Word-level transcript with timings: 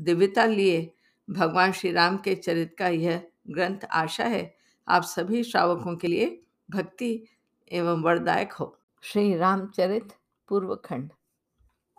दिव्यता 0.00 0.44
लिए 0.44 0.94
भगवान 1.30 1.72
श्री 1.72 1.92
राम 1.92 2.16
के 2.16 2.34
चरित 2.34 2.76
का 2.78 2.88
यह 2.88 3.28
ग्रंथ 3.50 3.78
आशा 3.90 4.24
है। 4.24 4.56
आप 4.88 5.02
सभी 5.02 5.42
श्रावकों 5.44 5.96
के 5.96 6.08
लिए 6.08 6.42
भक्ति 6.70 7.24
एवं 7.72 8.02
वरदायक 8.02 8.52
हो। 8.52 8.78
श्री 9.00 9.36
रामचरित 9.36 10.12
पूर्व 10.48 10.74
खंड 10.74 11.12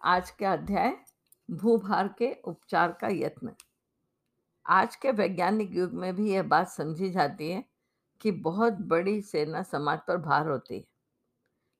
आज 0.03 0.31
के 0.31 0.45
अध्याय, 0.45 0.97
भूभार 1.51 2.07
के 2.07 2.33
उपचार 2.33 2.91
का 2.91 3.07
यत्न। 3.07 3.51
आज 4.65 4.95
के 4.95 5.11
वैज्ञानिक 5.11 5.71
युग 5.71 5.93
में 5.93 6.15
भी 6.15 6.31
यह 6.31 6.43
बात 6.43 6.67
समझी 6.67 7.09
जाती 7.09 7.51
है 7.51 7.65
कि 8.21 8.31
बहुत 8.31 8.73
बड़ी 8.73 9.21
सेना 9.21 9.63
समाज 9.63 9.99
पर 10.07 10.17
भार 10.17 10.47
होती 10.47 10.75
है। 10.75 10.85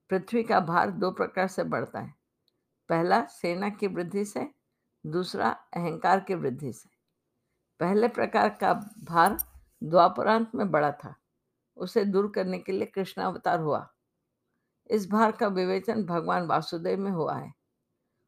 पृथ्वी 0.09 0.43
का 0.43 0.59
भार 0.59 0.91
दो 0.91 1.11
प्रकार 1.11 1.47
से 1.47 1.63
बढ़ता 1.63 1.99
है। 1.99 2.13
पहला, 2.89 3.25
सेना 3.25 3.69
की 3.69 3.87
वृद्धि 3.87 4.25
से 4.25 4.56
दूसरा, 5.07 5.49
अहंकार 5.49 6.19
की 6.19 6.35
वृद्धि 6.35 6.73
से। 6.73 6.89
पहले 7.79 8.07
प्रकार 8.07 8.49
का 8.49 8.73
भार 9.03 9.37
द्वापरांत 9.83 10.51
में 10.55 10.71
बड़ा 10.71 10.91
था। 10.91 11.15
उसे 11.77 12.05
दूर 12.05 12.31
करने 12.35 12.59
के 12.59 12.71
लिए 12.71 12.85
कृष्णावतार 12.85 13.59
हुआ। 13.59 13.93
इस 14.87 15.09
भार 15.09 15.31
का 15.31 15.47
विवेचन 15.47 16.03
भगवान 16.03 16.47
वासुदेव 16.47 16.99
में 16.99 17.11
हुआ 17.11 17.35
है। 17.35 17.53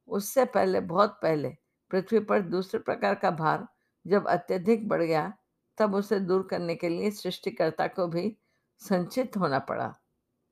उससे 0.08 0.46
पहले, 0.46 0.80
बहुत 0.80 1.20
पहले, 1.22 1.58
पृथ्वी 1.92 2.20
पर 2.20 2.42
दूसरे 2.42 2.80
प्रकार 2.80 3.16
का 3.16 3.32
भार 3.32 3.68
जब 4.08 4.28
अत्यधिक 4.28 4.88
बढ़ 4.88 5.04
गया, 5.04 5.34
तब 5.78 5.96
उसे 5.96 6.20
दूर 6.20 6.48
करने 6.52 6.76
के 6.76 6.90
लिए 6.90 7.12
सृष्टिकर्ता 7.12 7.88
को 7.88 8.08
भी 8.08 8.38
संचित 8.80 9.38
होना 9.38 9.60
पड़ा, 9.60 9.96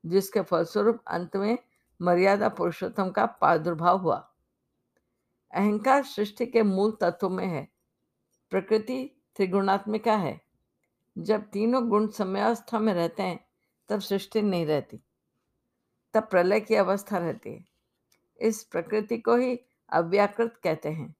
जिसके 0.06 0.40
फलस्वरूप 0.40 1.00
अंत 1.06 1.36
में 1.36 1.58
मर्यादा 2.02 2.48
पुरुषोत्तम 2.48 3.10
का 3.10 3.26
प्रादुर्भाव 3.26 3.98
हुआ। 3.98 4.34
अहंकार 5.58 6.04
सृष्टि 6.04 6.46
के 6.46 6.62
मूल 6.62 6.96
तत्व 7.00 7.28
में 7.28 7.46
है। 7.46 7.68
प्रकृति 8.50 9.22
त्रिगुणात्मिका 9.36 10.16
है। 10.16 10.40
जब 11.18 11.42
तीनों 11.42 11.88
गुण 11.88 12.08
समयावस्था 12.08 12.78
में 12.78 12.94
रहते 12.94 13.22
हैं, 13.22 13.48
तब 13.88 14.00
सृष्टि 14.00 14.42
नहीं 14.42 14.66
रहती। 14.66 15.00
तब 16.14 16.22
प्रलय 16.22 16.60
की 16.60 16.74
अवस्था 16.74 17.18
रहती 17.18 17.50
है। 17.50 17.64
इस 18.40 18.64
प्रकृति 18.64 19.18
को 19.18 19.36
ही 19.36 19.60
अव्याकृत 19.92 20.60
कहते 20.64 20.88
हैं। 20.88 21.14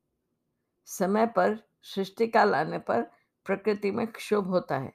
समय 0.85 1.27
पर, 1.27 1.59
सृष्टि 1.83 2.27
काल 2.27 2.55
आने 2.55 2.79
पर 2.79 3.03
प्रकृति 3.45 3.91
में 3.91 4.07
क्षुभ 4.07 4.47
होता 4.47 4.79
है। 4.79 4.93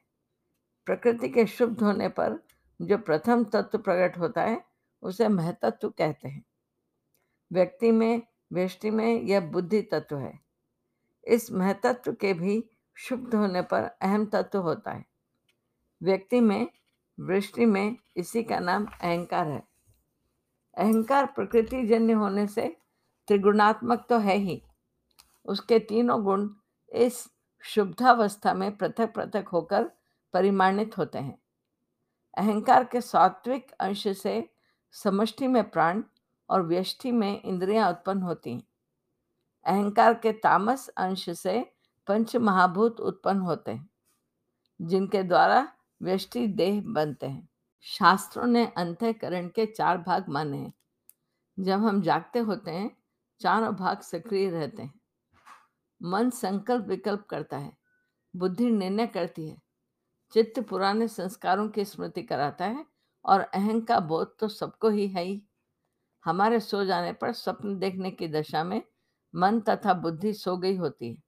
प्रकृति 0.86 1.30
के 1.30 1.46
शुभ 1.46 1.84
होने 1.84 2.10
पर 2.10 2.40
जो 2.82 2.98
प्रथम 2.98 3.44
तत्व 3.44 3.78
प्रकट 3.78 4.18
होता 4.18 4.42
है, 4.42 4.66
उसे 5.02 5.28
महतत्व 5.28 5.90
कहते 5.90 6.28
हैं। 6.28 6.46
व्यक्ति 7.52 7.92
में 7.92 8.22
व्यष्टि 8.54 8.90
में 8.90 9.22
यह 9.22 9.40
बुद्धि 9.40 9.82
तत्व 9.82 10.18
है। 10.18 10.40
इस 11.28 11.52
महतत्व 11.52 12.14
के 12.14 12.34
भी 12.34 12.70
शुद्ध 12.96 13.36
होने 13.36 13.62
पर 13.62 13.84
अहम 13.84 14.26
तत्व 14.26 14.60
होता 14.60 14.92
है। 14.92 15.06
व्यक्ति 16.04 16.40
में, 16.40 16.68
वृष्टि 17.20 17.66
में 17.66 17.98
इसी 18.18 18.44
का 18.44 18.60
नाम 18.60 18.86
अहंकार 18.86 19.48
है। 19.48 19.64
अहंकार 20.78 21.26
प्रकृति 21.26 21.88
जन्य 21.88 22.14
होने 22.14 22.48
से 22.48 22.78
त्रिगुणात्मक 23.28 24.06
तो 24.10 24.18
है 24.18 24.38
ही। 24.38 24.64
उसके 25.46 25.80
तीनों 25.80 26.24
गुण 26.24 26.50
इस 26.94 27.30
शुद्धावस्था 27.62 28.54
में 28.54 28.78
पृथक 28.78 29.14
पृथक 29.14 29.48
होकर 29.48 29.92
परिमाणित 30.34 30.98
होते 30.98 31.20
हैं। 31.20 31.42
अहंकार 32.38 32.84
के 32.84 33.02
सात्विक 33.02 33.72
अंश 33.72 34.08
से 34.08 34.50
समष्टि 34.92 35.48
में 35.48 35.70
प्राण 35.70 36.04
और 36.50 36.62
व्यष्टि 36.62 37.12
में 37.12 37.42
इंद्रियाँ 37.42 37.90
उत्पन्न 37.90 38.22
होती 38.22 38.54
हैं। 38.54 38.64
अहंकार 39.66 40.14
के 40.14 40.32
तामस 40.34 40.88
अंश 40.88 41.30
से 41.30 41.74
पंच 42.08 42.36
महाभूत 42.36 43.00
उत्पन्न 43.00 43.40
होते 43.40 43.72
हैं, 43.72 43.90
जिनके 44.82 45.24
द्वारा 45.24 45.74
व्यष्टि 46.02 46.48
देह 46.48 46.82
बनते 46.86 47.26
हैं। 47.26 47.50
शास्त्रों 47.82 48.46
ने 48.46 48.66
अंतःकरण 48.78 49.48
के 49.48 49.66
चार 49.66 49.98
भाग 49.98 50.30
माने 50.30 50.58
हैं। 50.58 50.74
जब 51.60 51.80
हम 51.80 52.02
जागते 52.02 52.40
होते 52.40 52.72
हैं, 52.72 52.98
चारों 53.40 53.76
भाग 53.76 54.02
सक्रिय 54.02 54.50
रहते 54.50 54.84
हैं। 54.84 55.00
मन 56.04 56.30
संकल्प 56.30 56.86
विकल्प 56.86 57.26
करता 57.30 57.58
है, 57.58 57.78
बुद्धि 58.36 58.72
निर्णय 58.72 59.08
करती 59.08 59.48
है। 59.50 59.62
चित्त 60.34 60.60
पुराने 60.60 61.08
संस्कारों 61.08 61.70
की 61.70 61.86
स्मृति 61.86 62.24
कराता 62.24 62.66
है 62.66 62.86
और 63.26 63.40
अहंग 63.40 63.84
का 63.88 64.00
बोध 64.00 64.36
तो 64.40 64.48
सबको 64.48 64.90
ही 64.90 65.08
है 65.08 65.24
ही। 65.24 65.44
हमारे 66.26 66.60
सो 66.60 66.86
जाने 66.86 67.14
पर 67.14 67.32
स्वप्न 67.34 67.78
देखने 67.80 68.12
की 68.12 68.28
दशा 68.28 68.64
में 68.64 68.82
मन 69.34 69.60
तथा 69.60 69.94
बुद्धि 69.94 70.34
सो 70.34 70.58
गई 70.58 70.76
होती 70.76 71.10
है। 71.10 71.22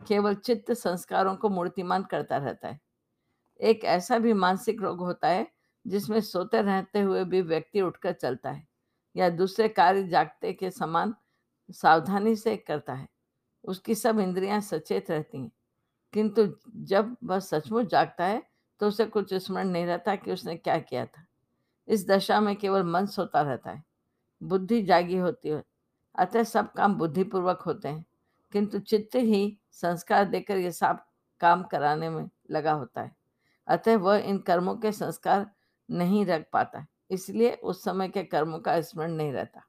केवल 0.00 0.34
चित्त 0.34 0.72
संस्कारों 0.72 1.36
को 1.36 1.48
मूर्तिमान 1.48 2.04
करता 2.04 2.36
रहता 2.36 2.68
है। 2.68 2.80
एक 3.60 3.84
ऐसा 3.84 4.18
भी 4.18 4.32
मानसिक 4.32 4.82
रोग 4.82 5.00
होता 5.00 5.28
है 5.28 5.46
जिसमें 5.86 6.20
सोते 6.20 6.62
रहते 6.62 7.00
हुए 7.00 7.24
भी 7.24 7.42
व्यक्ति 7.42 7.80
उठकर 7.80 8.12
चलता 8.12 8.50
है 8.50 8.66
या 9.16 9.30
दूसरे 9.30 9.68
कार्य 9.68 10.04
जागते 10.08 10.52
के 10.52 10.70
समान 10.70 11.14
सावधानी 11.70 12.36
से 12.36 12.56
करता 12.58 12.94
है। 12.94 13.08
उसकी 13.64 13.94
सब 13.94 14.20
इंद्रियाँ 14.20 14.60
सचेत 14.60 15.10
रहती 15.10 15.38
हैं। 15.38 15.52
किंतु 16.14 16.48
जब 16.76 17.16
वह 17.24 17.40
सचमुच 17.40 17.86
जागता 17.86 18.26
है 18.26 18.42
तो 18.80 18.88
उसे 18.88 19.06
कुछ 19.06 19.34
स्मरण 19.34 19.68
नहीं 19.68 19.86
रहता 19.86 20.16
कि 20.16 20.32
उसने 20.32 20.56
क्या 20.56 20.78
किया 20.78 21.06
था। 21.06 21.24
इस 21.88 22.08
दशा 22.08 22.40
में 22.40 22.56
केवल 22.56 22.82
मन 22.84 23.06
सोता 23.06 23.42
रहता 23.42 23.70
है। 23.70 23.84
बुद्धि 24.40 24.82
जागी 24.82 25.16
होती 25.16 25.48
है। 25.48 25.62
अतः 26.14 26.42
सब 26.42 26.72
काम 26.72 26.94
बुद्धिपूर्वक 26.94 27.62
होते 27.62 27.88
हैं, 27.88 28.04
किंतु 28.52 28.78
चित्त 28.78 29.16
ही 29.16 29.58
संस्कार 29.72 30.24
देकर 30.24 30.56
ये 30.56 30.72
सब 30.72 31.04
काम 31.40 31.62
कराने 31.62 32.10
में 32.10 32.28
लगा 32.50 32.72
होता 32.72 33.00
है। 33.00 33.16
अतः 33.68 33.96
वह 33.96 34.18
इन 34.18 34.38
कर्मों 34.38 34.74
के 34.76 34.92
संस्कार 34.92 35.50
नहीं 35.88 36.24
रख 36.26 36.46
पाता, 36.52 36.86
इसलिए 37.10 37.52
उस 37.52 37.82
समय 37.84 38.08
के 38.08 38.22
कर्मों 38.22 38.58
का 38.58 38.80
स्मरण 38.80 39.12
नहीं 39.12 39.32
रहता। 39.32 39.62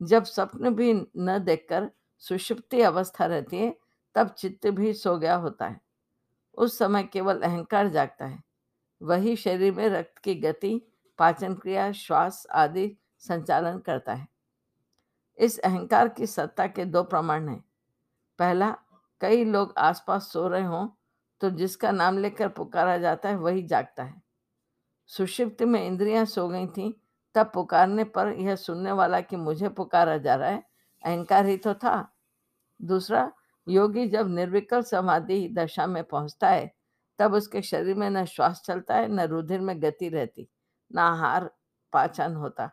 जब 0.00 0.24
स्वप्न 0.24 0.74
भी 0.74 0.92
न 1.16 1.38
देखकर 1.38 1.90
सुषुप्ति 2.22 2.80
अवस्था 2.80 3.26
रहती 3.26 3.56
है, 3.56 3.74
तब 4.14 4.28
चित्त 4.28 4.66
भी 4.66 4.92
सो 4.92 5.16
गया 5.18 5.34
होता 5.34 5.66
है। 5.66 5.80
उस 6.54 6.78
समय 6.78 7.02
केवल 7.02 7.40
अहंकार 7.40 7.88
जागता 7.88 8.26
है। 8.26 8.42
वही 9.00 9.34
शरीर 9.36 9.72
में 9.72 9.88
रक्त 9.88 10.18
की 10.18 10.34
गति, 10.34 10.80
पाचन 11.18 11.54
क्रिया, 11.54 11.90
श्वास 11.92 12.46
आदि 12.50 12.86
संचालन 13.18 13.78
करता 13.78 14.14
है। 14.14 14.28
इस 15.38 15.58
अहंकार 15.58 16.08
की 16.08 16.26
सत्ता 16.26 16.66
के 16.66 16.84
दो 16.84 17.02
प्रमाण 17.02 17.48
हैं। 17.48 17.64
पहला, 18.38 18.76
कई 19.20 19.44
लोग 19.44 19.74
आसपास 19.78 20.32
सो 20.32 20.46
रहे 20.48 20.64
हों 20.64 20.88
तो 21.40 21.50
जिसका 21.50 21.90
नाम 21.90 22.18
लेकर 22.18 22.48
पुकारा 22.48 22.98
जाता 22.98 23.28
है, 23.28 23.36
वही 23.36 23.62
जागता 23.62 24.02
है। 24.02 24.22
सुषिप्त 25.06 25.62
में 25.62 25.86
इंद्रियाँ 25.86 26.24
सो 26.24 26.48
गई 26.48 26.66
थीं, 26.66 26.92
तब 27.34 27.50
पुकारने 27.54 28.04
पर 28.04 28.28
यह 28.28 28.56
सुनने 28.56 28.92
वाला 28.92 29.20
कि 29.20 29.36
मुझे 29.36 29.68
पुकारा 29.68 30.16
जा 30.18 30.34
रहा 30.34 30.48
है, 30.48 30.62
अहंकार 31.04 31.46
ही 31.46 31.56
तो 31.56 31.74
था। 31.74 32.16
दूसरा, 32.82 33.32
योगी 33.68 34.06
जब 34.08 34.28
निर्विकल 34.28 34.82
समाधि 34.82 35.48
दशा 35.48 35.86
में 35.86 36.04
पहुँचता 36.04 36.48
है, 36.48 36.74
तब 37.18 37.34
उसके 37.34 37.62
शरीर 37.62 37.94
में 37.94 38.10
न 38.10 38.24
श्वास 38.24 38.62
चलता 38.66 38.94
है, 38.94 39.08
न 39.08 39.20
रुधिर 39.20 39.60
में 39.60 39.82
गति 39.82 40.08
रहती, 40.08 40.48
न 40.90 40.98
आहार 40.98 41.50
पाचन 41.92 42.34
होता। 42.34 42.70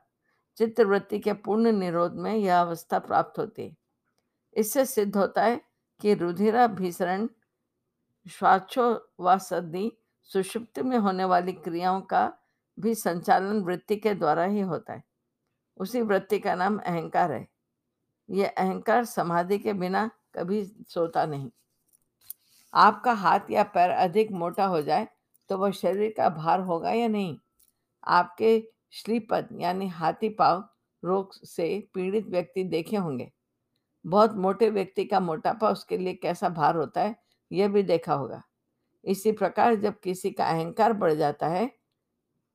चित्रवृत्ति 0.57 1.19
के 1.19 1.33
पूर्ण 1.33 1.71
निरोध 1.71 2.13
में 2.13 2.35
यह 2.35 2.59
अवस्था 2.61 2.99
प्राप्त 2.99 3.39
होती 3.39 3.61
है। 3.61 3.75
इससे 4.53 4.85
सिद्ध 4.85 5.15
होता 5.17 5.43
है 5.43 5.61
कि 6.01 6.13
रुधिराभिसरण 6.13 7.27
श्वासोवासदि 8.25 9.91
सुषुप्त 10.23 10.79
में 10.79 10.97
होने 10.97 11.25
वाली 11.25 11.53
क्रियाओं 11.53 12.01
का 12.01 12.31
भी 12.77 12.95
संचालन 12.95 13.61
वृत्ति 13.61 13.95
के 13.95 14.13
द्वारा 14.13 14.43
ही 14.43 14.61
होता 14.61 14.93
है। 14.93 15.03
उसी 15.77 16.01
वृत्ति 16.01 16.39
का 16.39 16.55
नाम 16.55 16.77
अहंकार 16.77 17.31
है। 17.31 17.47
यह 18.29 18.53
अहंकार 18.57 19.05
समाधि 19.05 19.57
के 19.59 19.73
बिना 19.73 20.09
कभी 20.35 20.63
सोता 20.89 21.25
नहीं। 21.25 21.49
आपका 22.73 23.13
हाथ 23.13 23.51
या 23.51 23.63
पैर 23.63 23.89
अधिक 23.89 24.31
मोटा 24.31 24.65
हो 24.65 24.81
जाए 24.81 25.07
तो 25.49 25.57
वह 25.57 25.71
शरीर 25.71 26.13
का 26.17 26.29
भार 26.29 26.59
होगा 26.59 26.91
या 26.91 27.07
नहीं? 27.07 27.37
आपके 28.03 28.59
श्लीपद 28.93 29.47
यानी 29.51 29.87
हाथी 29.87 30.29
पाव 30.29 30.63
रोग 31.03 31.33
से 31.45 31.67
पीड़ित 31.93 32.27
व्यक्ति 32.27 32.63
देखे 32.63 32.97
होंगे। 32.97 33.31
बहुत 34.05 34.35
मोटे 34.35 34.69
व्यक्ति 34.69 35.05
का 35.05 35.19
मोटापा 35.19 35.69
उसके 35.69 35.97
लिए 35.97 36.13
कैसा 36.13 36.49
भार 36.49 36.75
होता 36.75 37.01
है, 37.01 37.15
यह 37.51 37.67
भी 37.67 37.83
देखा 37.83 38.13
होगा। 38.13 38.41
इसी 39.05 39.31
प्रकार 39.31 39.75
जब 39.75 39.99
किसी 39.99 40.31
का 40.31 40.45
अहंकार 40.45 40.93
बढ़ 40.93 41.13
जाता 41.13 41.47
है, 41.47 41.69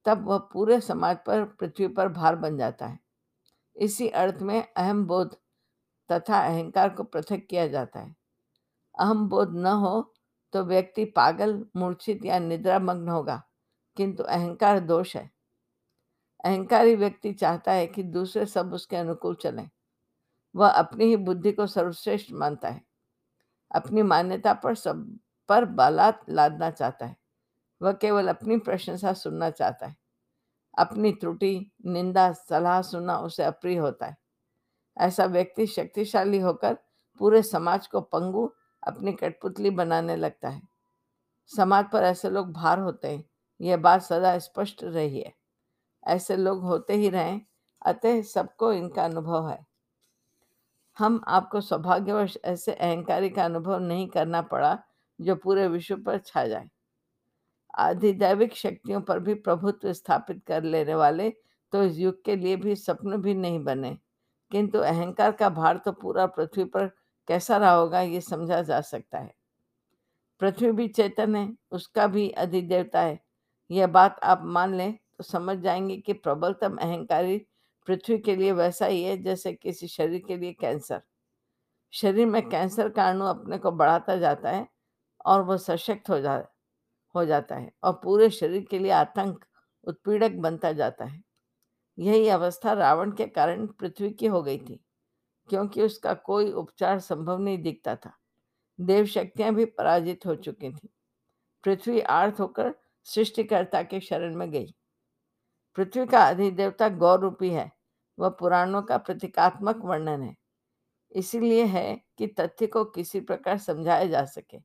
तब 0.07 0.27
वह 0.27 0.39
पूरे 0.53 0.81
समाज 0.81 1.17
पर, 1.27 1.45
पृथ्वी 1.45 1.89
पर 1.89 2.09
भार 2.09 2.37
बन 2.37 2.57
जाता 2.57 2.87
है। 2.87 2.99
इसी 3.77 4.09
अर्थ 4.09 4.43
में 4.43 4.63
अहम 4.77 5.05
बोध 5.05 5.37
तथा 6.11 6.41
अहंकार 6.41 6.89
को 6.89 7.03
पृथक 7.03 7.47
किया 7.51 7.67
जाता 7.67 8.01
है। 8.01 8.15
अहम 8.95 9.29
बोध 9.29 9.55
न 9.55 9.67
हो 9.67 10.13
तो 10.53 10.63
व्यक्ति 10.65 11.05
पागल, 11.07 11.65
मूर्छित 11.77 12.25
या 12.25 12.39
निद्रामग्न 12.39 13.09
होगा, 13.09 13.43
किंतु 13.97 14.23
अहंकार 14.23 14.81
दोष 14.81 15.17
है। 15.17 15.31
अहंकारी 16.45 16.97
व्यक्ति 16.97 17.33
चाहता 17.33 17.73
है 17.73 17.87
कि 17.87 18.03
दूसरे 18.03 18.47
सब 18.47 18.73
उसके 18.75 18.97
अनुकूल 18.97 19.35
चलें। 19.35 19.71
वह 20.57 20.69
अपनी 20.69 21.05
ही 21.05 21.17
बुद्धि 21.17 21.53
को 21.53 21.67
सर्वश्रेष्ठ 21.67 22.33
मानता 22.33 22.69
है। 22.69 22.83
अपनी 23.75 24.03
मान्यता 24.03 24.53
पर 24.53 24.75
सब, 24.75 25.19
पर 25.49 25.65
बालात 25.65 26.21
लादना 26.29 26.71
चाहता 26.71 27.07
है। 27.07 27.17
वह 27.83 27.93
केवल 27.93 28.29
अपनी 28.29 28.59
प्रशंसा 28.59 29.13
सुनना 29.13 29.51
चाहता 29.51 29.87
है। 29.87 29.97
अपनी 30.79 31.13
त्रुटि, 31.13 31.73
निंदा, 31.87 32.33
सलाह 32.33 32.83
सुनना 32.83 33.19
उसे 33.19 33.45
अप्रिय 33.45 33.79
होता 33.79 34.07
है। 34.07 34.17
ऐसा 34.99 35.25
व्यक्ति 35.25 35.67
शक्तिशाली 35.67 36.39
होकर 36.39 36.79
पूरे 37.19 37.43
समाज 37.43 37.87
को 37.87 38.01
पंगु, 38.01 38.53
अपनी 38.87 39.13
कठपुतली 39.13 39.71
बनाने 39.71 40.17
लगता 40.17 40.49
है। 40.49 40.63
समाज 41.47 41.85
पर 41.93 42.03
ऐसे 42.03 42.31
लोग 42.31 42.53
भार 42.53 42.79
होते 42.79 43.09
हैं। 43.09 43.25
यह 43.61 43.77
बात 43.77 44.03
सदा 44.03 44.39
स्पष्ट 44.39 44.85
रही 44.85 45.21
है। 45.21 45.40
ऐसे 46.07 46.37
लोग 46.37 46.63
होते 46.63 46.95
ही 46.95 47.09
रहें, 47.09 47.41
अतः 47.87 48.23
सबको 48.23 48.73
इनका 48.73 49.05
अनुभव 49.05 49.49
है। 49.49 49.67
हम 50.99 51.25
आपको 51.29 51.61
सौभाग्यवश 51.61 52.39
ऐसे 52.45 52.73
अहंकारी 52.73 53.31
का 53.31 53.45
अनुभव 53.45 53.79
नहीं 53.79 54.09
करना 54.09 54.43
पड़ा, 54.43 54.79
जो 55.21 55.37
पूरे 55.37 55.69
विश्व 55.69 55.97
पर 55.97 56.19
छा 56.19 56.47
जाए। 56.47 56.71
आधिदैविक 57.75 58.57
शक्तियों 58.57 59.01
पर 59.01 59.19
भी 59.19 59.35
प्रभुत्व 59.35 59.93
स्थापित 59.93 60.43
कर 60.47 60.63
लेने 60.63 60.95
वाले 60.95 61.31
तो 61.73 61.83
इस 61.83 61.99
युग 61.99 62.25
के 62.25 62.37
लिए 62.37 62.57
भी 62.57 62.75
स्वप्न 62.75 63.17
भी 63.17 63.35
नहीं 63.35 63.65
बने। 63.65 63.99
किंतु 64.51 64.79
अहंकार 64.79 65.33
का 65.33 65.49
भार 65.49 65.77
तो 65.77 65.93
पूरा 65.93 66.27
पृथ्वी 66.27 66.65
पर 66.65 66.87
कैसा 67.29 67.57
रहा 67.57 67.73
होगा, 67.73 68.01
ये 68.01 68.21
समझा 68.21 68.63
जा 68.63 68.81
सकता 68.81 69.19
है। 69.19 69.35
पृथ्वी 70.41 70.73
भी 70.73 70.89
चेतन 70.89 71.37
है, 71.37 71.57
उसका 71.71 72.07
भी 72.07 72.31
अधिदेवता 72.31 73.01
है। 73.01 73.21
यह 73.71 73.87
बात 73.87 74.21
आप 74.23 74.43
मान 74.45 74.75
लें 74.75 74.99
तो 75.21 75.25
समझ 75.25 75.57
जाएँगे 75.59 75.97
कि 75.97 76.13
प्रबलतम 76.13 76.77
अहंकारी 76.77 77.37
पृथ्वी 77.87 78.19
के 78.19 78.37
लिए 78.37 78.53
वैसा 78.53 78.87
ही 78.87 79.03
है 79.05 79.17
जैसे 79.23 79.53
किसी 79.53 79.89
शरीर 79.89 80.23
के 80.29 80.37
लिए 80.37 80.53
कैंसर। 80.53 81.03
शरीर 81.93 82.27
में 82.27 82.49
कैंसर 82.49 82.89
का 82.89 83.09
अणु 83.11 83.25
अपने 83.25 83.59
को 83.59 83.71
बढ़ाता 83.73 84.17
जाता 84.17 84.51
है 84.51 84.67
और 85.27 85.43
वह 85.43 85.57
सशक्त 85.57 86.11
हो 86.11 86.21
जा 86.21 86.37
हो 87.15 87.25
जाता 87.25 87.57
है 87.57 87.73
और 87.85 88.01
पूरे 88.05 88.31
शरीर 88.31 88.65
के 88.71 88.79
लिए 88.79 88.93
आतंक 88.93 89.45
उत्पीड़क 89.87 90.33
बनता 90.33 90.73
जाता 90.73 91.05
है। 91.05 91.23
यही 91.99 92.29
अवस्था 92.29 92.73
रावण 92.73 93.13
के 93.13 93.27
कारण 93.27 93.67
पृथ्वी 93.67 94.11
की 94.11 94.27
हो 94.27 94.43
गई 94.43 94.59
थी 94.59 94.81
क्योंकि 95.49 95.83
उसका 95.83 96.15
कोई 96.15 96.53
उपचार 96.53 97.01
संभव 97.01 97.39
नहीं 97.39 97.63
दिखता 97.63 97.97
था। 97.97 98.19
देव 98.81 99.07
शक्तियाँ 99.07 99.55
भी 99.55 99.65
पराजित 99.65 100.27
हो 100.27 100.35
चुकी 100.35 100.73
थी। 100.73 100.89
पृथ्वी 101.65 102.01
आर्थ 102.01 102.41
होकर 102.41 102.75
सृष्टिकर्ता 103.07 103.83
के 103.83 104.01
शरण 104.01 104.37
में 104.37 104.51
गई। 104.53 104.75
पृथ्वी 105.79 106.07
का 106.07 106.23
अधिदेवता 106.23 106.89
गौर 106.89 107.21
रूपी 107.21 107.51
है। 107.51 107.71
वह 108.19 108.29
पुराणों 108.31 108.83
का 108.83 108.97
प्रतीकात्मक 108.99 109.85
वर्णन 109.85 110.23
है। 110.23 110.35
इसीलिए 111.13 111.65
है 111.65 112.01
कि 112.19 112.27
तथ्य 112.39 112.67
को 112.67 112.85
किसी 112.85 113.21
प्रकार 113.21 113.59
समझाया 113.59 114.05
जा 114.05 114.25
सके, 114.25 114.59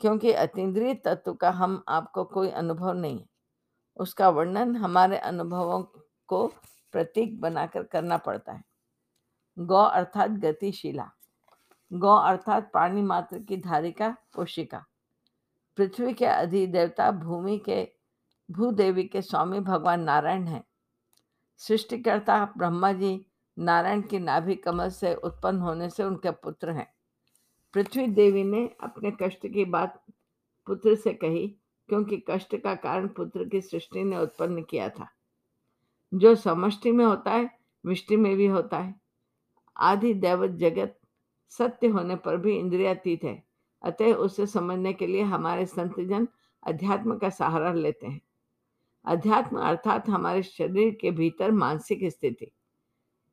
क्योंकि 0.00 0.32
अतीन्द्रिय 0.32 0.94
तत्व 0.94 1.34
का 1.34 1.50
हम 1.50 1.82
आपको 1.88 2.24
कोई 2.24 2.50
अनुभव 2.50 2.92
नहीं 2.92 3.18
है। 3.18 3.26
उसका 3.96 4.28
वर्णन 4.28 4.76
हमारे 4.76 5.18
अनुभवों 5.18 5.82
को 6.28 6.46
प्रतीक 6.94 7.40
बनाकर 7.40 7.82
करना 7.82 8.16
पड़ता 8.16 8.52
है। 8.52 8.62
गौ 9.56 9.82
अर्थात 9.82 10.30
गतिशिला। 10.30 11.10
गौ 11.90 12.14
अर्थात 12.16 12.70
प्राणी 12.72 13.02
मात्र 13.02 13.38
की 13.38 13.56
धारिका 13.56 14.16
कोशिका। 14.34 14.84
पृथ्वी 15.78 16.12
के 16.14 16.26
अधिदेवता 16.26 17.10
भूमि 17.10 17.58
के 17.58 17.82
भूदेवी 18.50 19.04
के 19.04 19.22
स्वामी 19.22 19.60
भगवान 19.60 20.00
नारायण 20.00 20.46
हैं। 20.46 20.64
सृष्टिकर्ता 21.56 22.54
ब्रह्मा 22.58 22.92
जी 22.92 23.26
नारायण 23.58 24.02
की 24.02 24.18
नाभि 24.18 24.54
कमल 24.54 24.88
से 24.88 25.14
उत्पन्न 25.14 25.58
होने 25.58 25.90
से 25.90 26.04
उनके 26.04 26.30
पुत्र 26.30 26.70
हैं। 26.70 26.94
पृथ्वी 27.74 28.06
देवी 28.06 28.44
ने 28.44 28.70
अपने 28.80 29.12
कष्ट 29.22 29.46
की 29.46 29.64
बात 29.64 30.04
पुत्र 30.66 30.94
से 30.94 31.12
कही, 31.12 31.56
क्योंकि 31.88 32.24
कष्ट 32.30 32.56
का 32.56 32.74
कारण 32.74 33.08
पुत्र 33.08 33.44
की 33.44 33.60
सृष्टि 33.60 34.04
ने 34.04 34.18
उत्पन्न 34.18 34.62
किया 34.62 34.88
था। 34.88 35.08
जो 36.14 36.34
समष्टि 36.34 36.92
में 36.92 37.04
होता 37.04 37.30
है, 37.30 37.58
विष्टि 37.86 38.16
में 38.16 38.36
भी 38.36 38.46
होता 38.46 38.78
है। 38.78 39.00
आदि 39.76 40.14
दैवत 40.14 40.50
जगत 40.50 41.00
सत्य 41.48 41.86
होने 41.86 42.16
पर 42.16 42.36
भी 42.36 42.56
इंद्रियातीत 42.56 43.24
है, 43.24 43.44
अतः 43.82 44.14
उसे 44.14 44.46
समझने 44.46 44.92
के 44.92 45.06
लिए 45.06 45.22
हमारे 45.22 45.66
संतजन 45.66 46.28
अध्यात्म 46.66 47.18
का 47.18 47.28
सहारा 47.28 47.72
लेते 47.72 48.06
हैं। 48.06 48.20
अध्यात्म 49.04 49.58
अर्थात 49.58 50.08
हमारे 50.08 50.42
शरीर 50.42 50.98
के 51.00 51.10
भीतर 51.10 51.50
मानसिक 51.50 52.10
स्थिति। 52.10 52.50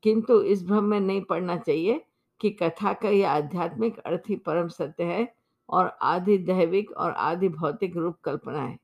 किंतु 0.04 0.42
इस 0.42 0.64
भ्रम 0.64 0.84
में 0.84 1.00
नहीं 1.00 1.22
पड़ना 1.22 1.58
चाहिए 1.58 2.06
कि 2.42 2.50
कथा 2.50 2.94
का 2.94 3.10
यह 3.10 3.32
आध्यात्मिक 3.32 4.00
अर्थ 4.00 4.22
ही 4.30 4.36
परम 4.36 4.68
सत्य 4.68 5.04
है 5.04 5.36
और 5.70 5.98
आदि 6.02 6.38
दैविक 6.38 6.92
और 6.92 7.12
आदि 7.12 7.50
भौतिक 7.50 7.98
रूप 7.98 8.18
कल्पना 8.24 8.62
है। 8.62 8.80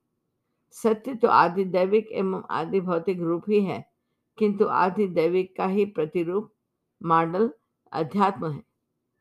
सत्य 0.72 1.16
तो 1.16 1.28
आदि 1.28 1.64
दैविक 1.64 2.12
एवं 2.12 2.44
आदि 2.50 2.82
भौतिक 2.82 3.20
रूप 3.20 3.44
ही 3.50 3.64
है, 3.64 3.90
किंतु 4.38 4.66
आदि 4.66 5.08
दैविक 5.08 5.56
का 5.56 5.66
ही 5.66 5.86
प्रतिरूप, 5.86 6.54
मॉडल, 7.04 7.54
अध्यात्म 7.92 8.52
है। 8.52 8.64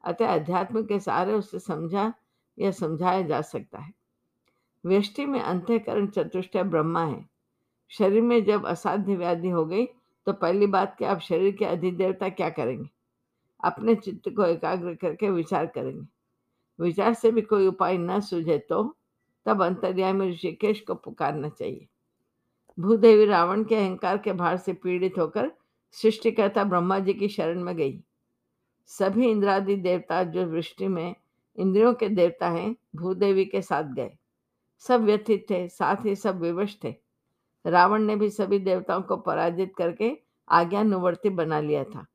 अतः 0.04 0.26
अध्यात्म 0.26 0.82
के 0.82 1.00
सहारे 1.00 1.32
उसे 1.32 1.58
समझा 1.58 2.14
या 2.58 2.70
समझाया 2.70 3.22
जा 3.22 3.40
सकता 3.40 3.78
है। 3.78 3.94
व्यष्टि 4.84 5.26
में 5.26 5.40
अंतकरण 5.40 6.06
चतुष्टय 6.06 6.62
ब्रह्मा 6.62 7.04
है। 7.04 7.35
शरीर 7.90 8.22
में 8.22 8.44
जब 8.44 8.66
असाध्य 8.66 9.16
व्याधि 9.16 9.48
हो 9.48 9.64
गई 9.64 9.86
तो 10.26 10.32
पहली 10.32 10.66
बात 10.66 10.96
कि 10.98 11.04
आप 11.04 11.20
शरीर 11.20 11.56
के 11.56 11.64
अधिदेवता 11.64 12.28
क्या 12.28 12.48
करेंगे? 12.50 12.88
अपने 13.64 13.94
चित्त 13.94 14.28
को 14.28 14.44
एकाग्र 14.44 14.94
करके 14.94 15.30
विचार 15.30 15.66
करेंगे। 15.66 16.06
विचार 16.78 17.14
से 17.14 17.30
भी 17.30 17.42
कोई 17.42 17.66
उपाय 17.66 17.98
न 17.98 18.20
सूझे 18.20 18.58
तो 18.58 18.96
तब 19.46 19.62
अंतर्यामी 19.62 20.30
ऋषिकेश 20.30 20.80
को 20.80 20.94
पुकारना 20.94 21.48
चाहिए। 21.48 21.86
भूदेवी 22.78 23.24
रावण 23.24 23.64
के 23.64 23.76
अहंकार 23.76 24.18
के 24.18 24.32
भार 24.32 24.56
से 24.56 24.72
पीड़ित 24.72 25.18
होकर 25.18 25.50
सृष्टिकर्ता 25.92 26.64
ब्रह्मा 26.64 26.98
जी 26.98 27.14
की 27.14 27.28
शरण 27.28 27.62
में 27.62 27.76
गई। 27.76 28.02
सभी 28.86 29.28
इंद्रादि 29.28 29.76
देवता 29.76 30.22
जो 30.22 30.46
वृष्टि 30.46 30.88
में 30.88 31.14
इंद्रियों 31.56 31.94
के 31.94 32.08
देवता 32.08 32.48
हैं, 32.48 32.76
भूदेवी 32.96 33.44
के 33.44 33.62
साथ 33.62 33.84
गए। 33.84 34.10
सब 34.78 35.04
व्यथित 35.04 35.46
थे, 35.50 35.68
साथ 35.68 36.04
ही 36.04 36.14
सब 36.16 36.40
विवश 36.40 36.78
थे। 36.84 37.05
रावण 37.66 38.02
ने 38.02 38.16
भी 38.16 38.30
सभी 38.30 38.58
देवताओं 38.58 39.02
को 39.02 39.16
पराजित 39.16 39.72
करके 39.78 40.10
आज्ञानुवर्ती 40.48 41.30
बना 41.30 41.60
लिया 41.60 41.84
था। 41.84 42.06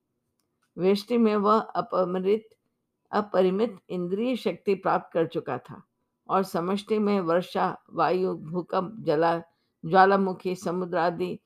वृष्टि 0.78 1.18
में 1.18 1.36
वह 1.36 1.60
अपमृत, 1.60 2.50
अपरिमित 3.12 3.78
इंद्रिय 3.90 4.36
शक्ति 4.36 4.76
प्राप्त 4.76 5.14
कर 5.14 5.28
चुका 5.28 5.58
था 5.58 5.82
और 6.30 6.44
समष्टि 6.44 7.00
में 7.00 7.20
वर्षा, 7.20 7.78
वायु, 7.94 8.34
भूकंप, 8.34 8.96
जला, 9.00 9.38
ज्वालामुखी, 9.84 10.56
समुद्र 10.56 10.98
आदि 10.98 11.40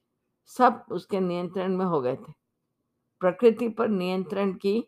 सब 0.46 0.86
उसके 0.92 1.20
नियंत्रण 1.20 1.78
में 1.78 1.86
हो 1.86 2.02
गए 2.02 2.16
थे। 2.16 2.34
प्रकृति 3.20 3.70
पर 3.70 3.88
नियंत्रण 3.88 4.54
की 4.54 4.84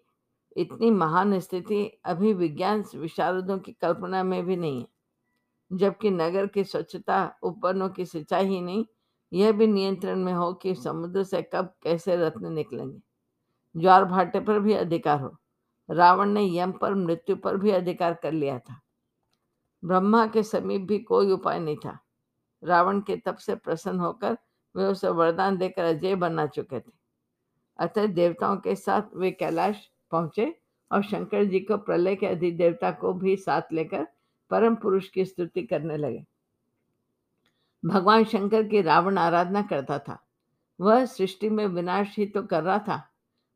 इतनी 0.57 0.91
महान 0.91 1.39
स्थिति 1.39 1.83
अभी 2.05 2.33
विज्ञान 2.33 2.83
विशारदों 2.95 3.57
की 3.59 3.71
कल्पना 3.71 4.23
में 4.23 4.45
भी 4.45 4.55
नहीं 4.55 4.79
है, 4.79 4.87
जबकि 5.71 6.09
नगर 6.09 6.47
की 6.47 6.63
स्वच्छता 6.63 7.37
उपवनों 7.43 7.89
की 7.89 8.05
सिंचाई 8.05 8.45
ही 8.45 8.61
नहीं 8.61 8.85
यह 9.33 9.51
भी 9.51 9.67
नियंत्रण 9.67 10.23
में 10.23 10.33
हो 10.33 10.53
कि 10.53 10.75
समुद्र 10.75 11.23
से 11.23 11.41
कब 11.41 11.73
कैसे 11.83 12.15
रत्न 12.15 12.53
निकलेंगे। 12.53 12.99
ज्वार 13.81 14.05
भाटे 14.05 14.39
पर 14.39 14.59
भी 14.59 14.73
अधिकार 14.73 15.21
हो। 15.21 15.37
रावण 15.89 16.29
ने 16.29 16.57
यम 16.57 16.71
पर 16.71 16.95
मृत्यु 16.95 17.35
पर 17.35 17.57
भी 17.57 17.71
अधिकार 17.71 18.13
कर 18.13 18.31
लिया 18.31 18.59
था। 18.59 18.81
ब्रह्मा 19.85 20.27
के 20.27 20.43
समीप 20.43 20.81
भी 20.81 20.99
कोई 20.99 21.31
उपाय 21.31 21.59
नहीं 21.59 21.77
था। 21.77 21.99
रावण 22.63 22.99
के 22.99 23.17
तप 23.17 23.35
से 23.35 23.55
प्रसन्न 23.55 23.99
होकर 23.99 24.37
वे 24.75 24.83
उसे 24.83 25.09
वरदान 25.09 25.57
देकर 25.57 25.83
अजय 25.83 26.15
बना 26.15 26.47
चुके 26.47 26.79
थे। 26.79 26.91
अतः 27.79 28.05
देवताओं 28.05 28.57
के 28.57 28.75
साथ 28.75 29.01
वे 29.15 29.31
कैलाश 29.31 29.89
पहुँचे 30.11 30.59
और 30.91 31.03
शंकर 31.03 31.43
जी 31.43 31.59
को 31.59 31.77
प्रलय 31.77 32.15
के 32.15 32.25
अधिदेवता 32.25 32.91
को 32.91 33.13
भी 33.13 33.35
साथ 33.35 33.61
लेकर 33.73 34.07
परम 34.49 34.75
पुरुष 34.75 35.09
की 35.09 35.25
स्तुति 35.25 35.63
करने 35.63 35.97
लगे। 35.97 36.25
भगवान 37.87 38.23
शंकर 38.23 38.63
की 38.63 38.81
रावण 38.81 39.17
आराधना 39.17 39.61
करता 39.61 39.99
था। 39.99 40.17
वह 40.79 41.05
सृष्टि 41.05 41.49
में 41.49 41.65
विनाश 41.65 42.15
ही 42.17 42.25
तो 42.25 42.41
कर 42.43 42.63
रहा 42.63 42.77
था, 42.79 43.01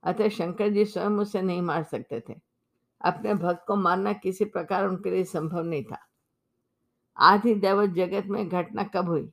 अतः 0.03 0.29
शंकर 0.29 0.69
जी 0.69 0.85
स्वयं 0.85 1.17
उसे 1.17 1.41
नहीं 1.41 1.61
मार 1.61 1.83
सकते 1.83 2.19
थे। 2.19 2.35
अपने 3.01 3.33
भक्त 3.33 3.63
को 3.67 3.75
मारना 3.75 4.13
किसी 4.13 4.45
प्रकार 4.45 4.87
उनके 4.87 5.11
लिए 5.11 5.23
संभव 5.23 5.63
नहीं 5.63 5.83
था। 5.83 5.97
आदि 7.17 7.55
दैवत 7.55 7.89
जगत 7.89 8.25
में 8.25 8.47
घटना 8.49 8.83
कब 8.83 9.09
हुई? 9.09 9.29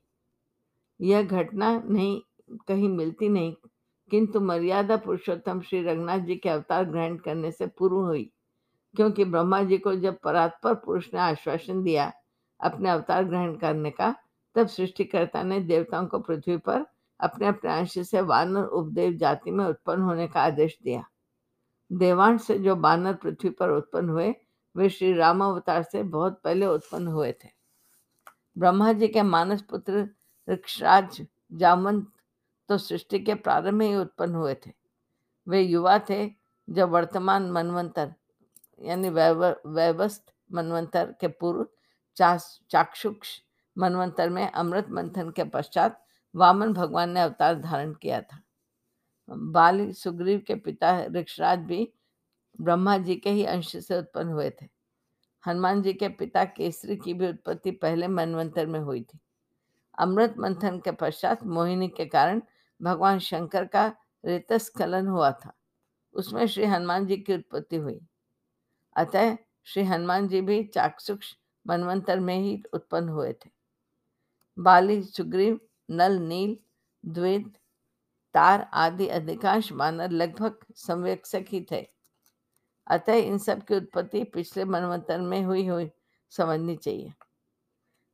यह 1.01 1.23
घटना 1.23 1.83
नहीं, 1.85 2.21
कहीं 2.67 2.89
मिलती 2.89 3.29
नहीं, 3.29 3.53
किंतु 4.11 4.39
मर्यादा 4.39 4.97
पुरुषोत्तम 4.97 5.61
श्री 5.61 5.81
रघुनाथ 5.83 6.19
जी 6.19 6.35
के 6.35 6.49
अवतार 6.49 6.85
ग्रहण 6.85 7.15
करने 7.17 7.51
से 7.51 7.67
पूर्व 7.67 7.95
हुई, 7.95 8.31
क्योंकि 8.95 9.25
ब्रह्मा 9.25 9.61
जी 9.63 9.77
को 9.77 9.95
जब 9.95 10.17
परात्पर 10.19 10.73
पुरुष 10.73 11.07
ने 11.13 11.19
आश्वासन 11.19 11.83
दिया 11.83 12.11
अपने 12.59 12.89
अवतार 12.89 13.23
ग्रहण 13.23 13.55
करने 13.55 13.91
का 13.91 14.15
तब 14.59 14.67
सृष्टिकर्ता 14.67 15.43
ने 15.43 15.59
देवताओं 15.61 16.07
को 16.07 16.19
पृथ्वी 16.19 16.57
पर 16.57 16.85
अपने 17.19 17.47
अपने 17.47 17.71
अंश 17.71 17.97
से 18.07 18.21
वानर 18.21 18.63
उपदेव 18.63 19.13
जाति 19.17 19.51
में 19.51 19.65
उत्पन्न 19.65 20.01
होने 20.01 20.27
का 20.27 20.41
आदेश 20.41 20.77
दिया। 20.83 21.03
देवांश 21.91 22.41
से 22.41 22.57
जो 22.59 22.75
बानर 22.75 23.13
पृथ्वी 23.13 23.49
पर 23.49 23.69
उत्पन्न 23.69 24.09
हुए, 24.09 24.33
वे 24.75 24.89
श्री 24.89 25.13
राम 25.13 25.43
अवतार 25.43 25.83
से 25.83 26.03
बहुत 26.03 26.39
पहले 26.43 26.65
उत्पन्न 26.65 27.07
हुए 27.07 27.31
थे। 27.33 27.49
ब्रह्मा 28.57 28.91
जी 28.93 29.07
के 29.07 29.21
मानस 29.21 29.61
पुत्र 29.61 30.07
ऋक्षराज 30.47 31.21
जामंत 31.53 32.11
तो 32.69 32.77
सृष्टि 32.77 33.19
के 33.19 33.33
प्रारंभ 33.35 33.81
ही 33.81 33.95
उत्पन्न 33.95 34.35
हुए 34.35 34.53
थे। 34.55 34.71
वे 35.47 35.61
युवा 35.61 35.97
थे 35.99 36.31
जब 36.67 36.89
वर्तमान 36.89 37.51
मनवंतर, 37.51 38.13
यानी 38.81 39.09
वैवस्त 39.09 40.33
मनवंतर 40.53 41.15
के 41.21 41.27
पूर्व 41.27 41.67
चाक्षुष 42.17 43.39
मनवंतर 43.77 44.29
में 44.29 44.51
अमृत 44.51 44.87
मंथन 44.89 45.29
के 45.29 45.43
पश्चात 45.43 46.05
वामन 46.35 46.73
भगवान 46.73 47.09
ने 47.09 47.19
अवतार 47.19 47.59
धारण 47.59 47.93
किया 47.93 48.21
था। 48.21 48.41
बाली 49.29 49.93
सुग्रीव 49.93 50.43
के 50.47 50.55
पिता 50.55 51.05
ऋक्षराज 51.05 51.59
भी 51.59 51.93
ब्रह्मा 52.61 52.97
जी 52.97 53.15
के 53.15 53.29
ही 53.29 53.45
अंश 53.45 53.87
से 53.87 53.97
उत्पन्न 53.97 54.29
हुए 54.29 54.49
थे। 54.49 54.65
हनुमान 55.47 55.81
जी 55.81 55.93
के 55.93 56.09
पिता 56.09 56.45
केसरी 56.45 56.95
की 56.95 57.13
भी 57.13 57.27
उत्पत्ति 57.27 57.71
पहले 57.71 58.07
मनवंतर 58.07 58.65
में 58.65 58.79
हुई 58.79 59.01
थी। 59.01 59.19
अमृत 59.97 60.35
मंथन 60.37 60.79
के 60.79 60.91
पश्चात 60.91 61.43
मोहिनी 61.43 61.87
के 61.87 62.05
कारण 62.05 62.41
भगवान 62.81 63.19
शंकर 63.19 63.65
का 63.65 63.95
रेतस्खलन 64.25 65.07
हुआ 65.07 65.31
था। 65.31 65.53
उसमें 66.13 66.47
श्री 66.47 66.65
हनुमान 66.65 67.05
जी 67.05 67.17
की 67.17 67.33
उत्पत्ति 67.33 67.75
हुई। 67.75 67.99
अतः 68.95 69.37
श्री 69.63 69.83
हनुमान 69.83 70.27
जी 70.27 70.41
भी 70.41 70.63
चाक्षुष 70.63 71.33
मनवंतर 71.67 72.19
में 72.19 72.39
ही 72.39 72.63
उत्पन्न 72.73 73.09
हुए 73.09 73.33
थे। 73.33 73.58
बाली, 74.59 75.03
सुग्रीव, 75.03 75.59
नल, 75.91 76.11
नील, 76.11 76.57
द्वेद, 77.05 77.57
तार 78.33 78.69
आदि 78.73 79.07
अधिकांश 79.07 79.71
मानव 79.71 80.11
लगभग 80.11 80.59
संवेक्षक 80.75 81.45
ही 81.49 81.67
थे। 81.71 81.87
अतः 82.87 83.13
इन 83.13 83.37
सब 83.37 83.63
की 83.63 83.75
उत्पत्ति 83.75 84.23
पिछले 84.23 84.65
मनवंतर 84.65 85.21
में 85.21 85.43
हुई 85.43 85.67
हुई, 85.67 85.91
समझनी 86.29 86.75
चाहिए। 86.75 87.13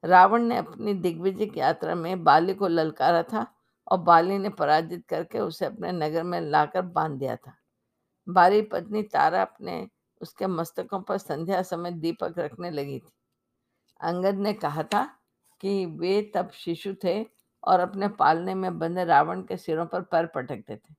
रावण 0.04 0.44
ने 0.44 0.58
अपनी 0.58 0.94
दिग्विजय 0.94 1.46
की 1.46 1.60
यात्रा 1.60 1.96
में 1.96 2.24
बाली 2.24 2.54
को 2.54 2.68
ललकारा 2.68 3.24
था 3.24 3.56
और 3.88 3.98
बाली 3.98 4.38
ने 4.38 4.50
पराजित 4.50 5.06
करके 5.10 5.40
उसे 5.40 5.66
अपने 5.66 5.92
नगर 5.92 6.24
में 6.24 6.42
लाकर 6.42 6.82
बाँध 6.82 7.20
दिया 7.20 7.36
था। 7.36 7.54
बाली 8.30 8.62
पत्नी 8.62 9.04
तारा 9.04 9.42
अपने 9.42 9.90
उसके 10.22 10.48
मस्तकों 10.48 11.02
पर 11.02 11.18
संध्या 11.18 11.62
समय 11.62 11.92
दीपक 11.92 12.36
रखने 12.38 12.72
लगी 12.72 13.00
थी। 13.00 13.12
अंगद 14.02 14.36
ने 14.36 14.54
कहा 14.54 14.84
था 14.84 15.20
कि 15.62 15.86
वे 15.86 16.32
तब 16.36 16.52
शिशु 16.52 16.94
थे 17.04 17.26
और 17.64 17.80
अपने 17.80 18.08
पालने 18.08 18.56
में 18.56 18.80
बंधे 18.80 19.06
रावण 19.06 19.42
के 19.42 19.58
सिरों 19.58 19.86
पर 19.86 20.02
पैर 20.02 20.26
पटकते 20.26 20.76
थे। 20.76 20.96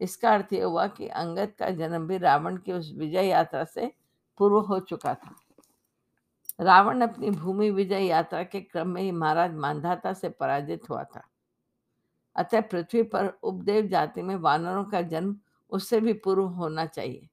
इसका 0.00 0.34
अर्थ 0.34 0.52
यह 0.52 0.64
हुआ 0.64 0.86
कि 0.86 1.08
अंगद 1.08 1.52
का 1.58 1.70
जन्म 1.70 2.06
भी 2.06 2.18
रावण 2.18 2.56
की 2.56 2.72
उस 2.72 2.92
विजय 2.96 3.26
यात्रा 3.26 3.64
से 3.64 3.92
पूर्व 4.38 4.58
हो 4.58 4.78
चुका 4.80 5.14
था। 5.14 5.34
रावण 6.60 7.00
अपनी 7.00 7.30
भूमि 7.30 7.70
विजय 7.70 8.04
यात्रा 8.04 8.42
के 8.42 8.60
क्रम 8.60 8.88
में 8.88 9.02
ही 9.02 9.10
महाराज 9.10 9.54
मानधाता 9.54 10.12
से 10.12 10.28
पराजित 10.28 10.90
हुआ 10.90 11.04
था। 11.04 11.28
अतः 12.36 12.60
पृथ्वी 12.60 13.02
पर 13.02 13.26
उपदेव 13.42 13.86
जाति 13.86 14.22
में 14.22 14.36
वानरों 14.36 14.84
का 14.84 15.02
जन्म 15.02 15.36
उससे 15.70 16.00
भी 16.00 16.12
पूर्व 16.12 16.42
होना 16.42 16.86
चाहिए। 16.86 17.28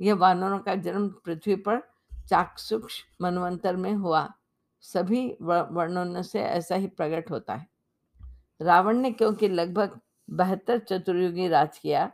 यह 0.00 0.14
वानरों 0.14 0.58
का 0.58 0.74
जन्म 0.74 1.08
पृथ्वी 1.08 1.56
पर 1.56 1.82
चाक्षुष 2.28 3.02
मनवंतर 3.20 3.76
में 3.76 3.92
हुआ। 3.92 4.34
सभी 4.84 5.26
वर्णनों 5.42 6.22
से 6.22 6.40
ऐसा 6.40 6.74
ही 6.74 6.86
प्रकट 6.86 7.30
होता 7.30 7.54
है। 7.54 7.66
रावण 8.60 8.96
ने 8.96 9.10
क्योंकि 9.10 9.48
लगभग 9.48 9.98
बहत्तर 10.30 10.78
चतुर्युगी 10.78 11.48
राज 11.48 11.78
किया, 11.78 12.10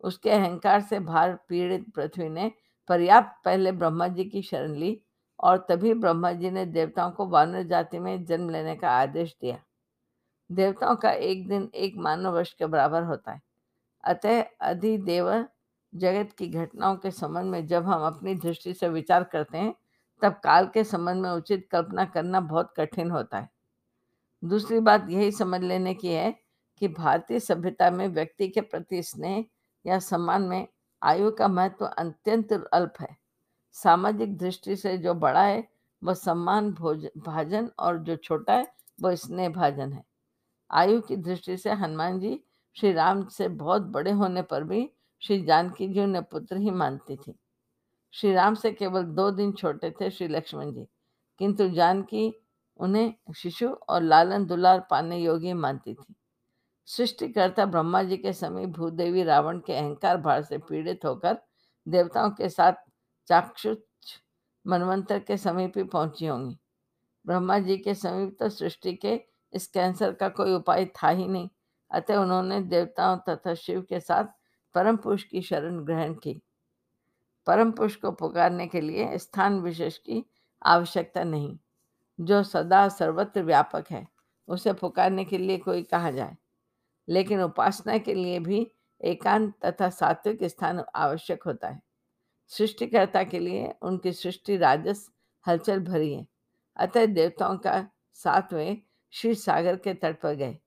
उसके 0.00 0.30
अहंकार 0.30 0.80
से 0.80 1.00
भार 1.00 1.38
पीड़ित 1.48 1.84
पृथ्वी 1.94 2.28
ने 2.28 2.50
पर्याप्त 2.88 3.44
पहले 3.44 3.72
ब्रह्मा 3.72 4.08
जी 4.08 4.24
की 4.24 4.42
शरण 4.42 4.74
ली 4.74 5.00
और 5.38 5.66
तभी 5.68 5.94
ब्रह्मा 5.94 6.32
जी 6.32 6.50
ने 6.50 6.64
देवताओं 6.66 7.10
को 7.10 7.26
वानर 7.26 7.62
जाति 7.62 7.98
में 7.98 8.24
जन्म 8.24 8.50
लेने 8.50 8.74
का 8.76 8.90
आदेश 8.90 9.36
दिया। 9.40 9.58
देवताओं 10.50 10.96
का 10.96 11.10
एक 11.10 11.46
दिन 11.48 11.70
एक 11.74 11.96
मानव 11.96 12.32
वर्ष 12.32 12.52
के 12.52 12.66
बराबर 12.66 13.02
होता 13.02 13.32
है। 13.32 13.40
अतः 14.04 14.42
अधिदेव 14.60 15.32
जगत 15.92 16.32
की 16.32 16.48
घटनाओं 16.48 16.96
के 16.96 17.10
संबंध 17.10 17.50
में 17.50 17.66
जब 17.66 17.84
हम 17.84 18.06
अपनी 18.06 18.34
दृष्टि 18.34 18.74
से 18.74 18.88
विचार 18.88 19.24
करते 19.24 19.58
हैं 19.58 19.74
तब 20.22 20.32
काल 20.32 20.66
के 20.66 20.84
संबंध 20.84 21.22
में 21.22 21.30
उचित 21.30 21.68
कल्पना 21.70 22.04
करना 22.04 22.40
बहुत 22.40 22.74
कठिन 22.76 23.10
होता 23.10 23.38
है। 23.38 23.50
दूसरी 24.44 24.80
बात 24.80 25.06
यही 25.08 25.32
समझ 25.32 25.60
लेने 25.60 25.94
की 25.94 26.08
है 26.08 26.34
कि 26.78 26.88
भारतीय 26.88 27.40
सभ्यता 27.40 27.90
में 27.90 28.08
व्यक्ति 28.08 28.48
के 28.48 28.60
प्रति 28.60 29.02
स्नेह 29.02 29.44
या 29.86 29.98
सम्मान 29.98 30.42
में 30.42 30.68
आयु 31.02 31.30
का 31.30 31.48
महत्व 31.48 31.84
अत्यंत 31.84 32.52
अल्प 32.72 32.94
है। 33.00 33.16
सामाजिक 33.72 34.38
दृष्टि 34.38 34.76
से 34.76 34.98
जो 34.98 35.14
बड़ा 35.14 35.42
है, 35.42 35.68
वह 36.04 36.14
सम्मान, 36.14 36.72
भोज, 36.72 37.08
भाजन 37.18 37.70
और 37.78 37.98
जो 37.98 38.16
छोटा 38.16 38.52
है, 38.52 38.72
वह 39.02 39.14
स्नेह 39.14 39.48
भाजन 39.48 39.92
है। 39.92 40.04
आयु 40.70 41.00
की 41.00 41.16
दृष्टि 41.16 41.56
से 41.56 41.70
हनुमान 41.70 42.20
जी 42.20 42.44
श्री 42.74 42.92
राम 42.92 43.24
से 43.28 43.48
बहुत 43.48 43.82
बड़े 43.82 44.10
होने 44.10 44.42
पर 44.42 44.64
भी 44.64 44.90
श्री 45.20 45.44
जानकी 45.44 45.88
जी 45.88 46.00
उन्हें 46.00 46.24
पुत्र 46.24 46.56
ही 46.56 46.70
मानती 46.70 47.16
थी। 47.16 47.34
श्री 48.14 48.32
राम 48.32 48.54
से 48.54 48.72
केवल 48.72 49.02
दो 49.04 49.30
दिन 49.30 49.52
छोटे 49.52 49.90
थे 49.90 50.10
श्री 50.10 50.28
लक्ष्मण 50.28 50.72
जी, 50.72 50.86
किंतु 51.40 51.68
जानकी 51.70 52.32
उन्हें 52.78 53.14
शिशु 53.36 53.68
और 53.68 54.02
लालन 54.02 54.44
दुलार 54.46 54.86
पाने 54.90 55.18
योग्य 55.18 55.54
मानती 55.54 55.94
थी। 55.94 56.14
सृष्टिकर्ता 56.88 57.64
ब्रह्मा 57.66 58.02
जी 58.02 58.16
के 58.16 58.32
समीप 58.32 58.68
भूदेवी 58.68 59.22
रावण 59.22 59.58
के 59.58 59.72
अहंकार 59.72 60.16
भार 60.16 60.42
से 60.42 60.58
पीड़ित 60.60 61.04
होकर 61.04 61.38
देवताओं 61.86 62.30
के 62.30 62.48
साथ 62.48 62.72
चाक्षुष 63.28 63.76
मनवंतर 64.64 65.18
के 65.18 65.36
समीप 65.36 65.76
ही 65.76 65.82
पहुँची 65.84 66.26
होंगी। 66.26 66.56
ब्रह्मा 67.24 67.58
जी 67.58 67.76
के 67.78 67.94
समीप 67.94 68.36
तो 68.40 68.48
सृष्टि 68.48 68.94
के 68.94 69.20
इस 69.52 69.66
कैंसर 69.66 70.12
का 70.12 70.28
कोई 70.28 70.54
उपाय 70.54 70.84
था 70.96 71.08
ही 71.08 71.26
नहीं, 71.26 71.48
अतः 71.90 72.16
उन्होंने 72.16 72.60
देवताओं 72.62 73.16
तथा 73.28 73.54
शिव 73.54 73.80
के 73.82 74.00
साथ 74.00 74.24
परम 74.74 74.96
पुरुष 74.96 75.24
की 75.24 75.42
शरण 75.42 75.84
ग्रहण 75.84 76.14
की। 76.14 76.40
परम 77.46 77.72
पुरुष 77.72 77.96
को 77.96 78.12
पुकारने 78.12 78.66
के 78.66 78.80
लिए 78.80 79.18
स्थान 79.18 79.60
विशेष 79.60 79.98
की 79.98 80.30
आवश्यकता 80.62 81.24
नहीं। 81.24 81.58
जो 82.20 82.42
सदा 82.42 82.88
सर्वत्र 82.88 83.42
व्यापक 83.42 83.84
है, 83.90 84.08
उसे 84.48 84.72
पुकारने 84.72 85.24
के 85.24 85.38
लिए 85.38 85.58
कोई 85.58 85.82
कहा 85.82 86.10
जाए। 86.10 86.36
लेकिन 87.08 87.42
उपासना 87.42 87.98
के 87.98 88.14
लिए 88.14 88.38
भी 88.38 88.72
एकांत 89.04 89.54
तथा 89.64 89.90
सात्विक 89.90 90.44
स्थान 90.44 90.84
आवश्यक 90.94 91.42
होता 91.42 91.68
है। 91.68 91.82
सृष्टिकर्ता 92.48 93.22
के 93.22 93.38
लिए 93.38 93.74
उनकी 93.82 94.12
सृष्टि 94.12 94.56
राजस 94.56 95.10
हलचल 95.46 95.80
भरी 95.80 96.14
है। 96.14 96.26
अतः 96.76 97.06
देवताओं 97.06 97.58
का 97.58 97.88
सातवें 98.12 98.82
श्री 99.10 99.34
सागर 99.34 99.76
के 99.76 99.94
तट 99.94 100.20
पर 100.20 100.34
गए। 100.34 100.58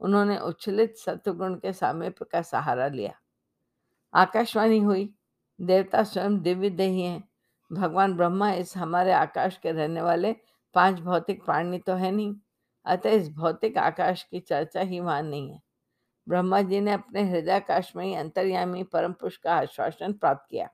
उन्होंने 0.00 0.38
उच्छलित 0.38 0.96
सत्वगुण 0.96 1.54
के 1.54 1.72
सामीप्य 1.72 2.24
का 2.24 2.42
सहारा 2.42 2.88
लिया। 2.88 3.14
आकाशवाणी 4.14 4.78
हुई। 4.78 5.14
देवता 5.60 6.02
स्वयं 6.02 6.40
दिव्य 6.42 6.70
देही 6.70 7.02
हैं। 7.02 7.22
भगवान 7.70 8.14
ब्रह्मा 8.16 8.50
इस 8.52 8.76
हमारे 8.76 9.12
आकाश 9.12 9.56
के 9.56 9.72
रहने 9.72 10.02
वाले 10.02 10.32
पाँच 10.74 11.00
भौतिक 11.00 11.44
प्राणी 11.44 11.78
तो 11.78 11.94
है 11.94 12.10
नहीं, 12.10 12.34
अतः 12.86 13.10
इस 13.10 13.28
भौतिक 13.28 13.78
आकाश 13.78 14.22
की 14.22 14.40
चर्चा 14.40 14.80
ही 14.80 15.00
वहाँ 15.00 15.22
नहीं 15.22 15.50
है। 15.50 15.60
ब्रह्मा 16.26 16.60
जी 16.62 16.80
ने 16.80 16.92
अपने 16.92 17.22
हृदयाकाश 17.22 17.92
में 17.96 18.04
ही 18.04 18.14
अंतर्यामी 18.14 18.82
परम 18.82 19.12
पुरुष 19.12 19.36
का 19.36 19.54
आश्वासन 19.54 20.12
प्राप्त 20.12 20.46
किया। 20.50 20.68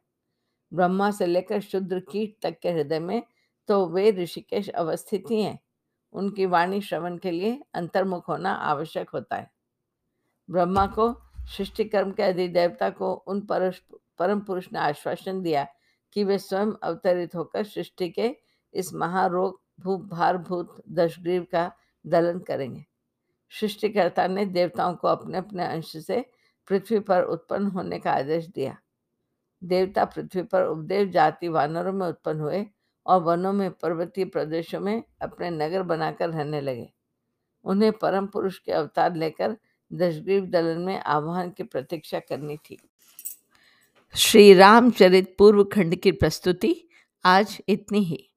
ब्रह्मा 0.73 1.11
से 1.11 1.27
लेकर 1.27 1.61
शुद्र 1.61 2.01
कीट 2.01 2.37
तक 2.43 2.59
के 2.59 2.71
हृदय 2.71 2.99
में 2.99 3.23
तो 3.69 3.87
वे 3.87 4.11
ऋषिकेश 4.13 4.69
अवस्थित 4.69 5.25
ही 5.31 5.43
हैं। 5.43 5.59
उनकी 6.15 6.47
वाणी 6.47 6.81
श्रवण 6.81 7.17
के 7.19 7.31
लिए 7.31 7.61
अंतर्मुख 7.75 8.29
होना 8.29 8.53
आवश्यक 8.53 9.11
होता 9.11 9.37
है। 9.37 9.51
ब्रह्मा 10.49 10.87
को 10.89 11.13
सृष्टि 11.47 11.85
कर्म 11.85 12.13
के 12.13 12.23
अधिदेवता 12.23 12.91
को 12.91 13.13
उन 13.13 13.41
परम 14.19 14.41
पुरुष 14.41 14.69
ने 14.73 14.79
आश्वासन 14.79 15.43
दिया 15.43 15.67
कि 16.13 16.25
वे 16.25 16.39
स्वयं 16.39 16.73
अवतरित 16.83 17.35
होकर 17.35 17.65
सृष्टि 17.65 18.09
के 18.09 18.37
इस 18.75 18.95
महारोग 18.95 19.61
भू 19.81 19.97
भारभूत, 19.97 20.83
दशग्रीव 20.91 21.47
का 21.53 21.73
दलन 22.07 22.39
करेंगे। 22.39 22.85
सृष्टिकर्ता 23.61 24.27
ने 24.27 24.45
देवताओं 24.47 24.95
को 24.95 25.09
अपने 25.09 25.39
अपने 25.39 25.67
अंश 25.67 25.97
से 26.07 26.25
पृथ्वी 26.69 26.99
पर 26.99 27.23
उत्पन्न 27.23 27.67
होने 27.67 27.99
का 27.99 28.13
आदेश 28.13 28.47
दिया। 28.47 28.79
देवता 29.65 30.05
पृथ्वी 30.05 30.43
पर 30.43 30.65
उपदेव 30.65 31.11
जाति 31.11 31.49
वानरों 31.49 31.93
में 31.93 32.07
उत्पन्न 32.07 32.41
हुए 32.41 32.67
और 33.07 33.23
वनों 33.23 33.53
में 33.53 33.71
पर्वतीय 33.71 34.25
प्रदेशों 34.25 34.81
में 34.81 35.03
अपने 35.23 35.51
नगर 35.51 35.83
बनाकर 35.83 36.31
रहने 36.31 36.61
लगे। 36.61 36.93
उन्हें 37.65 37.93
परम 37.93 38.27
पुरुष 38.27 38.59
के 38.59 38.73
अवतार 38.73 39.15
लेकर 39.15 39.57
दशग्रीव 39.93 40.47
दलन 40.47 40.81
में 40.81 41.01
आह्वान 41.01 41.51
की 41.51 41.63
प्रतीक्षा 41.63 42.21
करनी 42.21 42.57
थी। 42.57 42.79
श्री 44.19 44.55
रामचरित 44.55 45.35
पूर्व 45.39 45.65
खंड 45.65 45.97
की 45.97 46.13
प्रस्तुति 46.13 46.89
आज 47.25 47.59
इतनी 47.69 48.05
ही। 48.05 48.35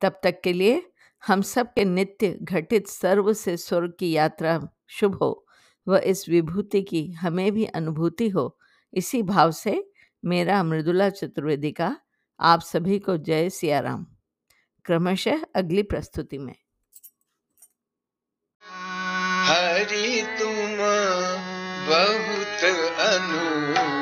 तब 0.00 0.20
तक 0.22 0.40
के 0.44 0.52
लिए 0.52 0.82
हम 1.26 1.42
सब 1.42 1.66
के 1.66 1.84
नित्य 1.84 2.38
घटित 2.42 2.86
सर्व 2.86 3.32
से 3.32 3.56
स्वर्ग 3.56 3.92
की 3.98 4.10
यात्रा 4.10 4.68
शुभ 4.86 5.14
हो 5.14 5.46
व 5.88 5.96
इस 5.96 6.28
विभूति 6.28 6.82
की 6.82 7.12
हमें 7.12 7.52
भी 7.52 7.64
अनुभूति 7.64 8.28
हो। 8.28 8.58
इसी 8.94 9.22
भाव 9.22 9.50
से 9.50 9.90
मेरा 10.24 10.62
मृदुला 10.62 11.08
चतुर्वेदी 11.08 11.72
का 11.72 11.96
आप 12.40 12.60
सभी 12.60 12.98
को 12.98 13.16
जय 13.16 13.50
सियाराम। 13.50 14.06
क्रमशः 14.84 15.38
अगली 15.54 15.82
प्रस्तुति 15.82 16.38
में। 16.38 16.54
हरि 19.44 20.22
तुम 20.38 20.76
बहुत 21.88 22.64
अनुग्रह 23.00 23.95